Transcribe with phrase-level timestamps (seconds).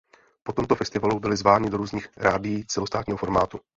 [0.43, 3.59] Po tomto festivalu byli zváni do různých rádií celostátního formátu.